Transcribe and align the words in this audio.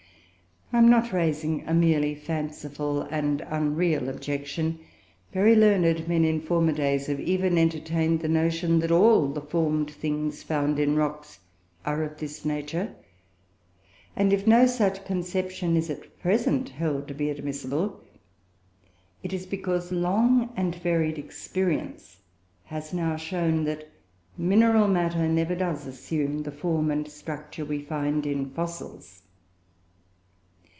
I 0.73 0.77
am 0.77 0.89
not 0.89 1.11
raising 1.11 1.67
a 1.67 1.73
merely 1.73 2.15
fanciful 2.15 3.01
and 3.01 3.41
unreal 3.47 4.07
objection. 4.07 4.79
Very 5.33 5.53
learned 5.53 6.07
men, 6.07 6.23
in 6.23 6.39
former 6.39 6.71
days, 6.71 7.07
have 7.07 7.19
even 7.19 7.57
entertained 7.57 8.21
the 8.21 8.29
notion 8.29 8.79
that 8.79 8.89
all 8.89 9.27
the 9.27 9.41
formed 9.41 9.91
things 9.91 10.43
found 10.43 10.79
in 10.79 10.95
rocks 10.95 11.41
are 11.85 12.03
of 12.03 12.19
this 12.19 12.45
nature; 12.45 12.95
and 14.15 14.31
if 14.31 14.47
no 14.47 14.65
such 14.65 15.03
conception 15.03 15.75
is 15.75 15.89
at 15.89 16.17
present 16.21 16.69
held 16.69 17.05
to 17.09 17.13
be 17.13 17.29
admissible, 17.29 17.99
it 19.23 19.33
is 19.33 19.45
because 19.45 19.91
long 19.91 20.53
and 20.55 20.75
varied 20.75 21.17
experience 21.17 22.15
has 22.63 22.93
now 22.93 23.17
shown 23.17 23.65
that 23.65 23.89
mineral 24.37 24.87
matter 24.87 25.27
never 25.27 25.53
does 25.53 25.85
assume 25.85 26.43
the 26.43 26.49
form 26.51 26.89
and 26.89 27.09
structure 27.09 27.65
we 27.65 27.81
find 27.83 28.25
in 28.25 28.49
fossils. 28.51 29.23